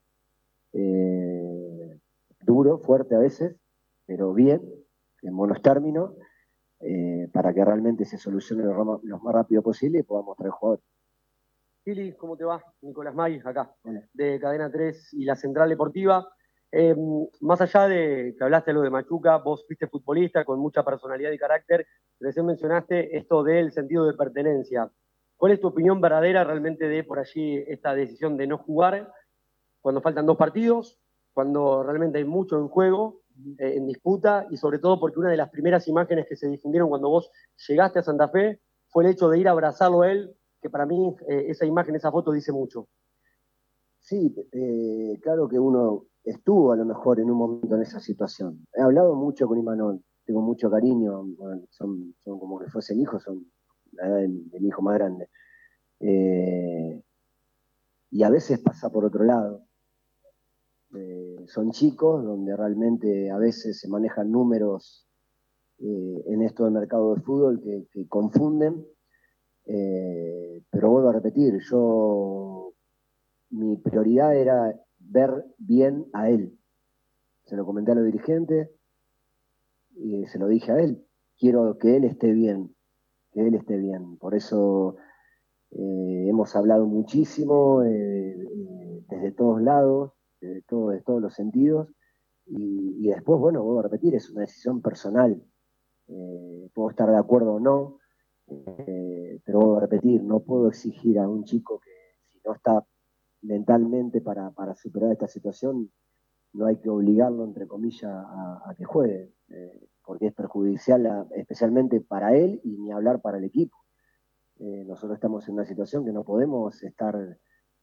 eh, 0.73 1.99
duro, 2.41 2.79
fuerte 2.79 3.15
a 3.15 3.19
veces, 3.19 3.55
pero 4.05 4.33
bien, 4.33 4.61
en 5.21 5.35
buenos 5.35 5.61
términos, 5.61 6.13
eh, 6.81 7.29
para 7.31 7.53
que 7.53 7.63
realmente 7.63 8.05
se 8.05 8.17
solucione 8.17 8.63
lo, 8.63 8.99
lo, 9.03 9.19
más 9.19 9.33
rápido 9.33 9.61
posible 9.61 9.99
y 9.99 10.03
podamos 10.03 10.35
traer 10.35 10.51
jugadores. 10.51 10.85
¿cómo 12.17 12.37
te 12.37 12.43
va? 12.43 12.63
Nicolás 12.81 13.15
May, 13.15 13.41
acá, 13.43 13.73
de 14.13 14.39
Cadena 14.39 14.71
3 14.71 15.13
y 15.13 15.25
la 15.25 15.35
Central 15.35 15.69
Deportiva. 15.69 16.27
Eh, 16.71 16.95
más 17.41 17.59
allá 17.59 17.87
de 17.87 18.33
que 18.37 18.43
hablaste 18.43 18.71
lo 18.71 18.81
de 18.81 18.89
Machuca, 18.89 19.37
vos 19.37 19.65
fuiste 19.65 19.87
futbolista 19.87 20.45
con 20.45 20.59
mucha 20.59 20.83
personalidad 20.83 21.31
y 21.31 21.37
carácter, 21.37 21.85
recién 22.19 22.45
mencionaste 22.45 23.17
esto 23.17 23.43
del 23.43 23.71
sentido 23.71 24.05
de 24.05 24.13
pertenencia. 24.13 24.89
¿Cuál 25.41 25.53
es 25.53 25.59
tu 25.59 25.69
opinión 25.69 25.99
verdadera 25.99 26.43
realmente 26.43 26.87
de 26.87 27.03
por 27.03 27.17
allí 27.17 27.57
esta 27.67 27.95
decisión 27.95 28.37
de 28.37 28.45
no 28.45 28.59
jugar 28.59 29.11
cuando 29.81 29.99
faltan 29.99 30.27
dos 30.27 30.37
partidos? 30.37 31.01
cuando 31.33 31.83
realmente 31.83 32.17
hay 32.17 32.25
mucho 32.25 32.57
en 32.57 32.67
juego, 32.67 33.21
eh, 33.57 33.75
en 33.75 33.87
disputa, 33.87 34.47
y 34.49 34.57
sobre 34.57 34.79
todo 34.79 34.99
porque 34.99 35.19
una 35.19 35.29
de 35.29 35.37
las 35.37 35.49
primeras 35.49 35.87
imágenes 35.87 36.27
que 36.27 36.35
se 36.35 36.47
difundieron 36.47 36.89
cuando 36.89 37.09
vos 37.09 37.31
llegaste 37.67 37.99
a 37.99 38.03
Santa 38.03 38.27
Fe 38.27 38.59
fue 38.89 39.05
el 39.05 39.11
hecho 39.11 39.29
de 39.29 39.39
ir 39.39 39.47
a 39.47 39.51
abrazarlo 39.51 40.01
a 40.01 40.11
él, 40.11 40.35
que 40.61 40.69
para 40.69 40.85
mí 40.85 41.15
eh, 41.27 41.45
esa 41.47 41.65
imagen, 41.65 41.95
esa 41.95 42.11
foto 42.11 42.31
dice 42.31 42.51
mucho. 42.51 42.87
Sí, 43.99 44.35
eh, 44.51 45.19
claro 45.21 45.47
que 45.47 45.59
uno 45.59 46.05
estuvo 46.23 46.71
a 46.71 46.75
lo 46.75 46.85
mejor 46.85 47.19
en 47.19 47.31
un 47.31 47.37
momento 47.37 47.75
en 47.75 47.83
esa 47.83 47.99
situación. 47.99 48.65
He 48.73 48.81
hablado 48.81 49.15
mucho 49.15 49.47
con 49.47 49.57
Imanol, 49.57 50.03
tengo 50.25 50.41
mucho 50.41 50.69
cariño, 50.69 51.25
son, 51.69 52.13
como 52.23 52.59
que 52.59 52.69
fuesen 52.69 52.99
hijos, 52.99 53.23
son 53.23 53.45
la 53.91 54.07
edad 54.07 54.17
del, 54.17 54.65
hijo 54.65 54.81
más 54.81 54.95
grande. 54.95 55.29
Eh, 55.99 57.01
y 58.11 58.23
a 58.23 58.29
veces 58.29 58.59
pasa 58.59 58.89
por 58.89 59.05
otro 59.05 59.23
lado. 59.23 59.63
Eh, 60.93 61.45
son 61.47 61.71
chicos 61.71 62.23
donde 62.23 62.55
realmente 62.55 63.31
a 63.31 63.37
veces 63.37 63.79
se 63.79 63.87
manejan 63.87 64.31
números 64.31 65.07
eh, 65.79 66.23
en 66.27 66.41
esto 66.41 66.65
del 66.65 66.73
mercado 66.73 67.15
de 67.15 67.21
fútbol 67.21 67.61
que, 67.61 68.07
confunden. 68.07 68.85
pero 69.65 70.89
vuelvo 70.89 71.09
a 71.09 71.13
repetir, 71.13 71.59
yo 71.69 72.73
mi 73.49 73.77
prioridad 73.77 74.35
era 74.35 74.75
ver 74.99 75.45
bien 75.57 76.07
a 76.13 76.29
él. 76.29 76.57
Se 77.45 77.55
lo 77.55 77.65
comenté 77.65 77.91
a 77.91 77.95
los 77.95 78.05
dirigentes 78.05 78.69
y 79.95 80.25
se 80.27 80.39
lo 80.39 80.47
dije 80.47 80.71
a 80.71 80.79
él. 80.79 81.05
Quiero 81.37 81.77
que 81.77 81.97
él 81.97 82.03
esté 82.05 82.31
bien, 82.31 82.73
que 83.31 83.47
él 83.47 83.55
esté 83.55 83.77
bien. 83.77 84.17
Por 84.17 84.35
eso 84.35 84.97
eh, 85.71 86.25
hemos 86.27 86.55
hablado 86.55 86.85
muchísimo 86.85 87.83
eh, 87.83 88.31
eh, 88.31 89.03
desde 89.09 89.31
todos 89.31 89.61
lados, 89.61 90.13
desde, 90.39 90.61
todos 90.63 91.21
los 91.21 91.33
sentidos. 91.33 91.89
Y, 92.45 93.07
después, 93.07 93.39
bueno, 93.39 93.63
vuelvo 93.63 93.79
a 93.79 93.83
repetir, 93.83 94.13
es 94.15 94.29
una 94.29 94.41
decisión 94.41 94.81
personal. 94.81 95.41
puedo 96.73 96.89
estar 96.89 97.09
de 97.09 97.17
acuerdo 97.17 97.53
o 97.53 97.59
no, 97.59 97.99
pero 99.45 99.59
vuelvo 99.59 99.77
a 99.77 99.81
repetir, 99.81 100.21
no 100.23 100.41
puedo 100.41 100.67
exigir 100.67 101.19
a 101.19 101.29
un 101.29 101.45
chico 101.45 101.79
que 101.79 101.91
si 102.27 102.41
no 102.45 102.53
está 102.53 102.85
mentalmente 103.43 104.19
para, 104.19 104.51
superar 104.75 105.13
esta 105.13 105.27
situación, 105.27 105.91
no 106.53 106.65
hay 106.65 106.77
que 106.77 106.89
obligarlo, 106.89 107.45
entre 107.45 107.67
comillas, 107.67 108.11
a, 108.11 108.75
que 108.77 108.83
juegue, 108.83 109.33
porque 110.03 110.27
es 110.27 110.33
perjudicial 110.33 111.27
especialmente 111.35 112.01
para 112.01 112.35
él 112.35 112.59
y 112.63 112.77
ni 112.77 112.91
hablar 112.91 113.21
para 113.21 113.37
el 113.37 113.43
equipo. 113.43 113.77
Eh, 114.59 114.83
nosotros 114.85 115.15
estamos 115.15 115.47
en 115.47 115.55
una 115.55 115.65
situación 115.65 116.05
que 116.05 116.11
no 116.11 116.23
podemos 116.23 116.83
estar 116.83 117.15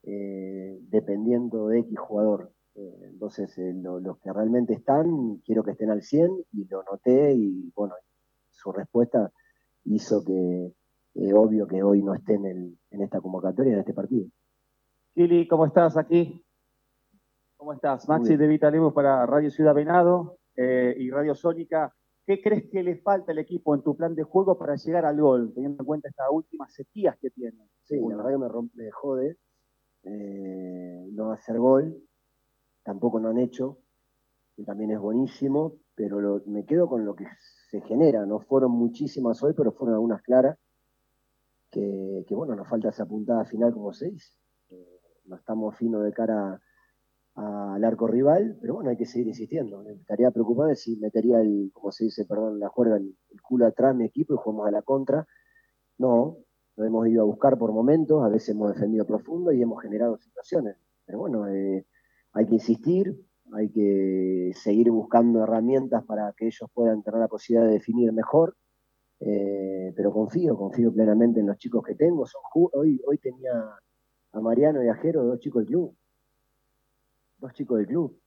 eh, 0.05 0.79
dependiendo 0.83 1.69
de 1.69 1.81
X 1.81 1.99
jugador. 1.99 2.53
entonces, 2.75 3.59
los 3.83 4.19
que 4.21 4.33
realmente 4.33 4.73
están, 4.75 5.39
quiero 5.45 5.65
que 5.65 5.73
estén 5.73 5.91
al 5.91 6.03
100 6.03 6.31
y 6.53 6.65
lo 6.67 6.85
noté 6.85 7.35
y 7.35 7.73
bueno, 7.75 7.95
su 8.51 8.71
respuesta 8.71 9.33
hizo 9.85 10.23
que, 10.25 10.73
obvio 11.35 11.67
que 11.67 11.83
hoy 11.83 12.03
no 12.03 12.15
estén 12.15 12.47
en, 12.47 12.79
en 12.91 13.03
esta 13.03 13.21
convocatoria, 13.21 13.73
en 13.73 13.81
este 13.81 13.95
partido. 13.95 14.29
Kili, 15.15 15.49
¿cómo 15.49 15.67
estás 15.67 15.97
aquí? 15.97 16.45
¿Cómo 17.59 17.73
estás? 17.73 18.09
Maxi 18.09 18.37
de 18.37 18.47
Vitalibus 18.47 18.93
para 18.93 19.27
Radio 19.27 19.51
Ciudad 19.51 19.75
Venado 19.75 20.39
eh, 20.55 20.95
y 20.97 21.11
Radio 21.11 21.35
Sónica. 21.35 21.93
¿Qué 22.29 22.43
crees 22.43 22.69
que 22.71 22.83
le 22.83 22.99
falta 22.99 23.33
al 23.33 23.39
equipo 23.39 23.75
en 23.75 23.81
tu 23.81 23.97
plan 23.97 24.15
de 24.15 24.23
juego 24.23 24.59
para 24.59 24.77
llegar 24.77 25.07
al 25.07 25.19
gol, 25.19 25.51
teniendo 25.55 25.83
en 25.83 25.87
cuenta 25.87 26.11
estas 26.11 26.27
últimas 26.31 26.71
sequías 26.75 27.17
que 27.17 27.31
tiene? 27.31 27.71
Sí, 27.85 27.99
la 27.99 28.17
verdad 28.17 28.33
que 28.33 28.37
me, 28.37 28.49
rompe, 28.49 28.91
jode 28.91 29.39
eh, 30.03 31.09
no 31.11 31.33
hacer 31.33 31.57
gol, 31.57 31.97
tampoco 32.83 33.19
no 33.19 33.31
han 33.31 33.39
hecho, 33.39 33.79
que 34.55 34.63
también 34.63 34.91
es 34.91 34.99
buenísimo, 34.99 35.79
pero 35.95 36.43
me 36.45 36.67
quedo 36.67 36.87
con 36.87 37.07
lo 37.07 37.15
que 37.17 37.25
se 37.71 37.81
genera. 37.81 38.27
No 38.27 38.41
fueron 38.41 38.73
muchísimas 38.73 39.43
hoy, 39.43 39.55
pero 39.57 39.73
fueron 39.73 39.95
algunas 39.95 40.21
claras. 40.21 40.59
Que, 41.71 42.27
bueno, 42.29 42.55
nos 42.55 42.69
falta 42.69 42.91
esa 42.91 43.07
puntada 43.07 43.47
final 43.47 43.73
como 43.73 43.95
seis 43.95 44.39
no 45.25 45.37
estamos 45.37 45.77
finos 45.77 46.05
de 46.05 46.13
cara 46.13 46.61
al 47.39 47.85
arco 47.85 48.09
rival, 48.09 48.59
pero 48.61 48.75
bueno, 48.75 48.91
hay 48.91 48.97
que 48.97 49.07
seguir 49.07 49.29
insistiendo. 49.29 49.85
Estaría 49.89 50.31
preocupado 50.33 50.75
si 50.75 50.97
metería 50.97 51.41
el, 51.41 51.71
como 51.73 51.93
se 51.93 52.05
dice, 52.05 52.25
perdón, 52.25 52.59
la 52.59 52.69
juega 52.69 52.97
el, 52.97 53.15
culo 53.43 53.67
atrás 53.67 53.95
mi 53.95 54.05
equipo 54.05 54.35
y 54.35 54.37
jugamos 54.39 54.67
a 54.67 54.73
la 54.73 54.83
contra. 54.83 55.27
No, 55.99 56.39
lo 56.77 56.85
hemos 56.85 57.07
ido 57.09 57.23
a 57.23 57.27
buscar 57.27 57.57
por 57.57 57.73
momentos, 57.73 58.25
a 58.25 58.29
veces 58.29 58.51
hemos 58.51 58.75
defendido 58.75 59.07
profundo 59.07 59.53
y 59.53 59.63
hemos 59.63 59.81
generado 59.83 60.19
situaciones. 60.19 60.77
Pero 61.07 61.21
bueno, 61.21 61.47
eh, 61.49 61.87
hay 62.33 62.47
que 62.47 62.55
insistir, 62.55 63.17
hay 63.53 63.71
que 63.71 64.51
seguir 64.55 64.91
buscando 64.91 65.43
herramientas 65.45 66.05
para 66.05 66.33
que 66.37 66.47
ellos 66.47 66.69
puedan 66.75 67.03
tener 67.03 67.21
la 67.21 67.29
posibilidad 67.29 67.67
de 67.69 67.75
definir 67.75 68.13
mejor. 68.13 68.57
Eh, 69.21 69.93
pero 69.97 70.13
confío, 70.13 70.57
confío 70.57 70.93
plenamente 70.93 71.41
en 71.41 71.47
los 71.47 71.59
chicos 71.59 71.85
que 71.85 71.95
tengo. 71.95 72.27
Son, 72.27 72.41
hoy, 72.73 73.01
hoy 73.07 73.19
tenía 73.19 73.53
a 74.33 74.41
Mariano 74.41 74.83
y 74.83 74.89
a 74.89 74.95
Jero, 74.95 75.25
dos 75.25 75.39
chicos 75.39 75.61
del 75.61 75.69
club. 75.69 75.97
Dos 77.39 77.53
chicos 77.55 77.79
del 77.79 77.87
club. 77.87 78.21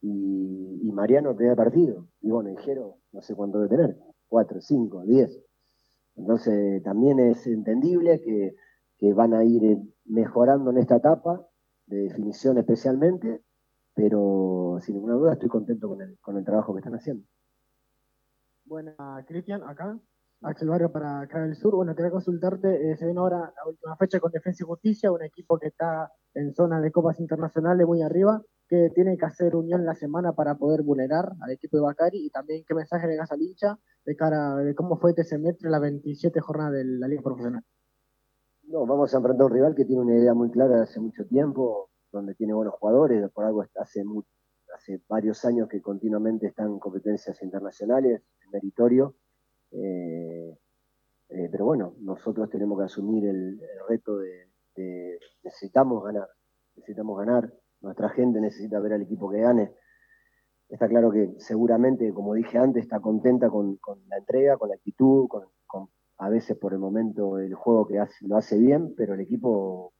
Y, 0.00 0.90
Mariano 0.92 1.34
tenía 1.34 1.56
partido. 1.56 2.06
Y 2.20 2.30
bueno, 2.30 2.50
y 2.50 2.56
Jero, 2.58 2.98
no 3.12 3.22
sé 3.22 3.34
cuánto 3.34 3.58
debe 3.58 3.76
tener, 3.76 3.98
cuatro, 4.28 4.60
cinco, 4.60 5.02
diez. 5.04 5.42
Entonces 6.16 6.82
también 6.82 7.18
es 7.18 7.46
entendible 7.46 8.20
que, 8.20 8.56
van 9.12 9.34
a 9.34 9.44
ir 9.44 9.78
mejorando 10.06 10.70
en 10.70 10.78
esta 10.78 10.96
etapa, 10.96 11.46
de 11.86 12.04
definición 12.04 12.56
especialmente, 12.56 13.42
pero 13.94 14.78
sin 14.80 14.94
ninguna 14.94 15.14
duda 15.14 15.32
estoy 15.34 15.50
contento 15.50 15.88
con 15.88 16.00
el, 16.00 16.18
con 16.20 16.38
el 16.38 16.44
trabajo 16.44 16.72
que 16.72 16.78
están 16.78 16.94
haciendo. 16.94 17.26
Buena, 18.64 19.22
Cristian, 19.26 19.62
acá. 19.62 20.00
Axel 20.42 20.68
Barrio 20.68 20.92
para 20.92 21.20
acá 21.20 21.40
del 21.40 21.56
Sur. 21.56 21.74
Bueno, 21.74 21.94
quería 21.94 22.10
consultarte, 22.10 22.90
eh, 22.90 22.96
se 22.96 23.06
viene 23.06 23.20
ahora 23.20 23.38
la 23.38 23.68
última 23.68 23.96
fecha 23.96 24.20
con 24.20 24.30
Defensa 24.30 24.62
y 24.62 24.66
Justicia, 24.66 25.10
un 25.10 25.22
equipo 25.22 25.58
que 25.58 25.68
está 25.68 26.10
en 26.34 26.54
zona 26.54 26.80
de 26.80 26.92
copas 26.92 27.18
internacionales 27.20 27.86
muy 27.86 28.02
arriba, 28.02 28.42
que 28.68 28.90
tiene 28.94 29.16
que 29.16 29.24
hacer 29.24 29.56
unión 29.56 29.84
la 29.86 29.94
semana 29.94 30.32
para 30.32 30.56
poder 30.56 30.82
vulnerar 30.82 31.32
al 31.40 31.50
equipo 31.50 31.76
de 31.76 31.82
Bacari 31.82 32.26
y 32.26 32.30
también 32.30 32.64
qué 32.66 32.74
mensaje 32.74 33.06
le 33.06 33.16
das 33.16 33.30
al 33.32 33.40
hincha 33.40 33.78
de 34.04 34.16
cara 34.16 34.56
de 34.56 34.74
cómo 34.74 34.98
fue 34.98 35.10
este 35.10 35.24
semestre 35.24 35.70
la 35.70 35.78
27 35.78 36.40
jornada 36.40 36.72
de 36.72 36.84
la 36.84 37.08
Liga 37.08 37.22
Profesional. 37.22 37.62
No, 38.64 38.86
vamos 38.86 39.14
a 39.14 39.18
enfrentar 39.18 39.42
a 39.42 39.46
un 39.46 39.52
rival 39.52 39.74
que 39.74 39.84
tiene 39.84 40.02
una 40.02 40.16
idea 40.16 40.34
muy 40.34 40.50
clara 40.50 40.76
de 40.76 40.82
hace 40.82 41.00
mucho 41.00 41.26
tiempo, 41.26 41.90
donde 42.12 42.34
tiene 42.34 42.54
buenos 42.54 42.74
jugadores, 42.74 43.30
por 43.32 43.44
algo 43.44 43.62
hace, 43.62 44.02
hace 44.74 45.02
varios 45.08 45.44
años 45.44 45.68
que 45.68 45.80
continuamente 45.80 46.46
están 46.46 46.68
en 46.68 46.78
competencias 46.78 47.42
internacionales, 47.42 48.22
en 48.44 48.50
meritorio 48.50 49.14
eh, 49.74 50.56
eh, 51.30 51.48
pero 51.50 51.64
bueno, 51.64 51.94
nosotros 52.00 52.48
tenemos 52.48 52.78
que 52.78 52.84
asumir 52.84 53.26
el, 53.26 53.60
reto 53.88 54.18
de, 54.18 55.18
necesitamos 55.42 56.04
ganar, 56.04 56.28
necesitamos 56.76 57.18
ganar, 57.18 57.52
nuestra 57.80 58.08
gente 58.10 58.40
necesita 58.40 58.78
ver 58.80 58.92
al 58.94 59.02
equipo 59.02 59.30
que 59.30 59.40
gane. 59.40 59.72
Está 60.68 60.88
claro 60.88 61.10
que 61.10 61.34
seguramente, 61.38 62.12
como 62.12 62.34
dije 62.34 62.58
antes, 62.58 62.84
está 62.84 63.00
contenta 63.00 63.50
con, 63.50 63.78
la 64.08 64.16
entrega, 64.16 64.56
con 64.56 64.68
la 64.68 64.76
actitud, 64.76 65.26
con, 65.28 65.44
a 66.18 66.28
veces 66.28 66.56
por 66.56 66.72
el 66.72 66.78
momento 66.78 67.38
el 67.38 67.54
juego 67.54 67.88
que 67.88 68.00
lo 68.20 68.36
hace 68.36 68.56
bien, 68.56 68.94
pero 68.96 69.14
el 69.14 69.20
equipo, 69.20 69.92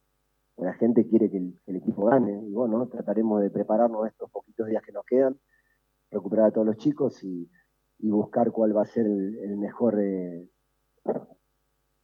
la 0.56 0.72
gente 0.74 1.06
quiere 1.06 1.28
que 1.28 1.38
el, 1.38 1.76
equipo 1.76 2.06
gane. 2.06 2.40
Y 2.46 2.52
bueno, 2.52 2.86
trataremos 2.86 3.42
de 3.42 3.50
prepararnos 3.50 4.06
estos 4.06 4.30
poquitos 4.30 4.68
días 4.68 4.82
que 4.82 4.92
nos 4.92 5.04
quedan, 5.04 5.36
recuperar 6.10 6.46
a 6.46 6.50
todos 6.52 6.66
los 6.66 6.76
chicos 6.76 7.22
y, 7.24 7.50
y 7.98 8.10
buscar 8.10 8.50
cuál 8.52 8.76
va 8.76 8.82
a 8.82 8.86
ser 8.86 9.06
el, 9.06 9.56
mejor 9.56 9.98
eh, 10.00 10.48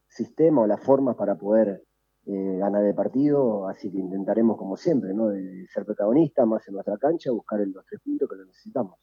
sistema 0.09 0.63
o 0.63 0.67
las 0.67 0.81
formas 0.83 1.17
para 1.17 1.37
poder 1.37 1.85
eh, 2.27 2.59
ganar 2.59 2.85
el 2.85 2.95
partido, 2.95 3.67
así 3.67 3.91
que 3.91 3.99
intentaremos 3.99 4.57
como 4.59 4.77
siempre, 4.77 5.15
¿no? 5.15 5.29
De 5.29 5.67
ser 5.73 5.85
protagonista 5.85 6.45
más 6.45 6.67
en 6.69 6.75
nuestra 6.75 6.99
cancha, 6.99 7.31
buscar 7.31 7.61
los 7.61 7.85
tres 7.87 8.01
puntos 8.03 8.29
que 8.29 8.37
lo 8.37 8.45
necesitamos. 8.45 8.99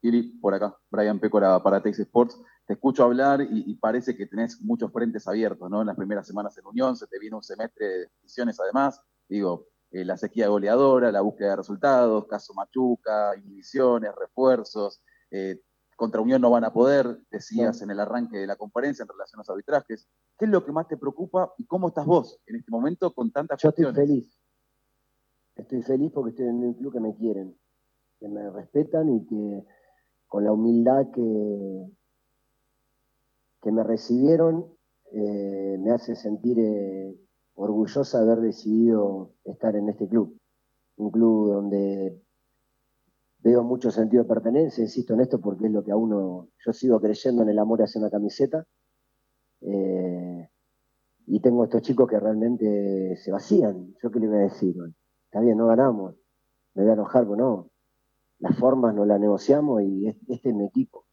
Iri, 0.00 0.38
por 0.40 0.54
acá, 0.54 0.76
Brian 0.90 1.20
Pécora 1.20 1.62
para 1.62 1.82
Texas 1.82 2.06
Sports. 2.06 2.40
Te 2.66 2.74
escucho 2.74 3.04
hablar 3.04 3.40
y, 3.42 3.74
parece 3.76 4.16
que 4.16 4.26
tenés 4.26 4.60
muchos 4.60 4.90
frentes 4.92 5.28
abiertos, 5.28 5.70
¿no? 5.70 5.80
En 5.80 5.86
las 5.86 5.96
primeras 5.96 6.26
semanas 6.26 6.56
en 6.58 6.66
Unión, 6.66 6.96
se 6.96 7.06
te 7.06 7.18
viene 7.18 7.36
un 7.36 7.42
semestre 7.42 7.86
de 7.86 7.98
decisiones 8.20 8.58
además. 8.58 9.00
Digo, 9.28 9.68
eh, 9.90 10.04
la 10.04 10.16
sequía 10.16 10.48
goleadora, 10.48 11.12
la 11.12 11.20
búsqueda 11.20 11.50
de 11.50 11.56
resultados, 11.56 12.26
caso 12.26 12.54
Machuca, 12.54 13.36
inhibiciones, 13.36 14.10
refuerzos. 14.18 15.02
Contra 16.02 16.20
Unión 16.20 16.42
no 16.42 16.50
van 16.50 16.64
a 16.64 16.72
poder, 16.72 17.20
decías 17.30 17.80
en 17.80 17.92
el 17.92 18.00
arranque 18.00 18.36
de 18.36 18.48
la 18.48 18.56
conferencia 18.56 19.04
en 19.04 19.08
relación 19.08 19.38
a 19.38 19.42
los 19.42 19.50
arbitrajes. 19.50 20.08
¿Qué 20.36 20.46
es 20.46 20.50
lo 20.50 20.64
que 20.64 20.72
más 20.72 20.88
te 20.88 20.96
preocupa 20.96 21.54
y 21.58 21.64
cómo 21.64 21.86
estás 21.86 22.04
vos 22.04 22.40
en 22.46 22.56
este 22.56 22.72
momento 22.72 23.14
con 23.14 23.30
tantas 23.30 23.62
Yo 23.62 23.68
estoy 23.68 23.84
feliz. 23.94 24.36
Estoy 25.54 25.80
feliz 25.82 26.10
porque 26.12 26.30
estoy 26.30 26.46
en 26.46 26.56
un 26.56 26.74
club 26.74 26.92
que 26.92 26.98
me 26.98 27.14
quieren, 27.14 27.56
que 28.18 28.26
me 28.26 28.50
respetan 28.50 29.14
y 29.14 29.24
que 29.26 29.64
con 30.26 30.42
la 30.42 30.50
humildad 30.50 31.06
que, 31.14 31.86
que 33.62 33.70
me 33.70 33.84
recibieron 33.84 34.66
eh, 35.12 35.76
me 35.78 35.92
hace 35.92 36.16
sentir 36.16 36.58
eh, 36.58 37.16
orgullosa 37.54 38.18
de 38.18 38.24
haber 38.24 38.40
decidido 38.42 39.30
estar 39.44 39.76
en 39.76 39.88
este 39.88 40.08
club. 40.08 40.36
Un 40.96 41.12
club 41.12 41.52
donde 41.52 42.20
veo 43.42 43.62
mucho 43.64 43.90
sentido 43.90 44.22
de 44.22 44.28
pertenencia, 44.28 44.82
insisto 44.82 45.14
en 45.14 45.20
esto 45.20 45.40
porque 45.40 45.66
es 45.66 45.72
lo 45.72 45.82
que 45.82 45.92
a 45.92 45.96
uno, 45.96 46.48
yo 46.64 46.72
sigo 46.72 47.00
creyendo 47.00 47.42
en 47.42 47.48
el 47.48 47.58
amor 47.58 47.82
hacia 47.82 48.00
una 48.00 48.10
camiseta. 48.10 48.64
Eh, 49.60 50.48
y 51.26 51.40
tengo 51.40 51.64
estos 51.64 51.82
chicos 51.82 52.08
que 52.08 52.18
realmente 52.18 53.16
se 53.16 53.32
vacían. 53.32 53.94
¿Yo 54.02 54.10
qué 54.10 54.20
le 54.20 54.28
voy 54.28 54.38
a 54.38 54.40
decir? 54.40 54.74
Está 55.24 55.40
bien, 55.40 55.56
no 55.56 55.66
ganamos, 55.66 56.14
me 56.74 56.82
voy 56.82 56.90
a 56.90 56.94
enojar, 56.94 57.24
pero 57.24 57.36
no. 57.36 57.70
Las 58.38 58.56
formas 58.58 58.94
no 58.94 59.04
las 59.04 59.20
negociamos 59.20 59.82
y 59.82 60.08
este 60.08 60.50
es 60.50 60.54
mi 60.54 60.66
equipo. 60.66 61.04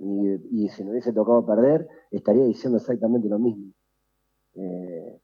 Y, 0.00 0.68
si 0.68 0.82
no 0.82 0.92
hubiese 0.92 1.12
tocado 1.12 1.44
perder, 1.44 1.86
estaría 2.10 2.44
diciendo 2.44 2.78
exactamente 2.78 3.28
lo 3.28 3.38
mismo. 3.38 3.72
Eh, 4.54 5.20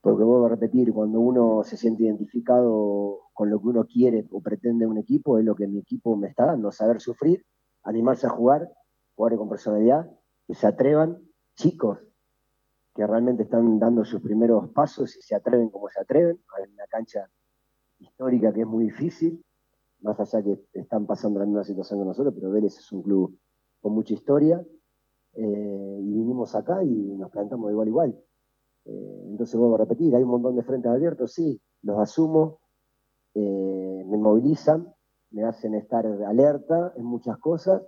porque 0.00 0.24
vuelvo 0.24 0.46
a 0.46 0.50
repetir, 0.50 0.92
cuando 0.92 1.20
uno 1.20 1.62
se 1.64 1.76
siente 1.76 2.04
identificado 2.04 3.30
con 3.32 3.50
lo 3.50 3.60
que 3.60 3.68
uno 3.68 3.86
quiere 3.86 4.26
o 4.30 4.40
pretende 4.40 4.86
un 4.86 4.98
equipo, 4.98 5.38
es 5.38 5.44
lo 5.44 5.54
que 5.54 5.66
mi 5.66 5.78
equipo 5.78 6.16
me 6.16 6.28
está 6.28 6.46
dando, 6.46 6.72
saber 6.72 7.00
sufrir, 7.00 7.44
animarse 7.82 8.26
a 8.26 8.30
jugar, 8.30 8.70
jugar 9.14 9.36
con 9.36 9.48
personalidad, 9.48 10.10
que 10.46 10.54
se 10.54 10.66
atrevan, 10.66 11.18
chicos 11.54 11.98
que 12.94 13.06
realmente 13.06 13.44
están 13.44 13.78
dando 13.78 14.04
sus 14.04 14.20
primeros 14.20 14.68
pasos 14.70 15.16
y 15.16 15.22
se 15.22 15.34
atreven 15.34 15.70
como 15.70 15.88
se 15.88 16.00
atreven, 16.00 16.40
hay 16.56 16.72
una 16.72 16.86
cancha 16.86 17.30
histórica 17.98 18.52
que 18.52 18.62
es 18.62 18.66
muy 18.66 18.84
difícil, 18.84 19.44
más 20.00 20.18
allá 20.18 20.42
que 20.42 20.60
están 20.72 21.06
pasando 21.06 21.38
la 21.38 21.46
misma 21.46 21.64
situación 21.64 22.00
que 22.00 22.06
nosotros, 22.06 22.34
pero 22.34 22.50
Vélez 22.50 22.76
es 22.78 22.90
un 22.92 23.02
club 23.02 23.38
con 23.80 23.92
mucha 23.92 24.14
historia, 24.14 24.64
eh, 25.34 25.98
y 26.02 26.12
vinimos 26.12 26.54
acá 26.54 26.82
y 26.82 26.88
nos 26.88 27.30
plantamos 27.30 27.70
igual 27.70 27.88
igual. 27.88 28.24
Eh, 28.86 29.24
entonces 29.28 29.58
vuelvo 29.58 29.76
a 29.76 29.78
repetir, 29.78 30.14
hay 30.14 30.22
un 30.22 30.30
montón 30.30 30.56
de 30.56 30.62
frentes 30.62 30.90
abiertos, 30.90 31.32
sí, 31.32 31.60
los 31.82 31.98
asumo, 31.98 32.60
eh, 33.34 34.04
me 34.06 34.16
movilizan, 34.16 34.92
me 35.30 35.44
hacen 35.44 35.74
estar 35.74 36.06
alerta 36.06 36.92
en 36.96 37.04
muchas 37.04 37.38
cosas, 37.38 37.82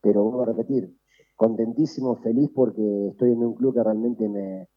pero 0.00 0.22
vuelvo 0.22 0.42
a 0.42 0.46
repetir, 0.46 0.96
contentísimo, 1.36 2.16
feliz 2.16 2.50
porque 2.54 3.08
estoy 3.08 3.32
en 3.32 3.44
un 3.44 3.54
club 3.54 3.74
que 3.74 3.82
realmente 3.82 4.28
me, 4.28 4.68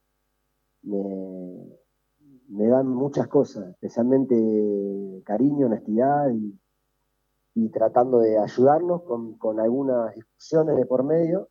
me, 0.83 2.67
dan 2.67 2.87
muchas 2.87 3.27
cosas, 3.27 3.69
especialmente 3.69 5.21
cariño, 5.25 5.67
honestidad 5.67 6.31
y, 6.31 6.59
tratando 7.69 8.19
de 8.19 8.39
ayudarnos 8.39 9.03
con, 9.03 9.59
algunas 9.59 10.15
discusiones 10.15 10.75
de 10.75 10.85
por 10.85 11.03
medio, 11.03 11.49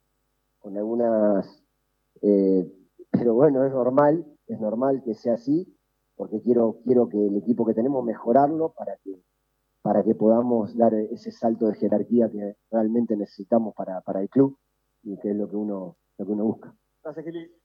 con 0.58 0.76
algunas 0.76 1.62
eh, 2.22 2.70
pero 3.12 3.34
bueno, 3.34 3.64
es 3.64 3.72
normal, 3.72 4.26
es 4.46 4.58
normal 4.58 5.02
que 5.04 5.14
sea 5.14 5.34
así, 5.34 5.78
porque 6.16 6.40
quiero, 6.42 6.80
quiero 6.84 7.08
que 7.08 7.18
el 7.18 7.36
equipo 7.36 7.64
que 7.64 7.74
tenemos 7.74 8.04
mejorarlo 8.04 8.72
para 8.72 8.96
que, 9.04 9.22
para 9.82 10.02
que 10.02 10.14
podamos 10.14 10.76
dar 10.76 10.94
ese 10.94 11.30
salto 11.30 11.66
de 11.68 11.74
jerarquía 11.74 12.30
que 12.30 12.56
realmente 12.70 13.16
necesitamos 13.16 13.74
para, 13.74 14.00
para 14.00 14.20
el 14.20 14.28
club 14.28 14.58
y 15.02 15.18
que 15.18 15.30
es 15.30 15.36
lo 15.36 15.48
que 15.48 15.56
uno, 15.56 15.96
lo 16.18 16.26
que 16.26 16.32
uno 16.32 16.44
busca. 16.44 16.74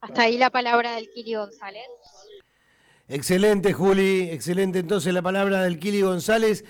Hasta 0.01 0.23
ahí 0.23 0.37
la 0.37 0.49
palabra 0.49 0.95
del 0.95 1.09
Kili 1.09 1.35
González. 1.35 1.87
Excelente, 3.07 3.71
Juli, 3.71 4.29
excelente 4.31 4.79
entonces 4.79 5.13
la 5.13 5.21
palabra 5.21 5.63
del 5.63 5.79
Kili 5.79 6.01
González. 6.01 6.65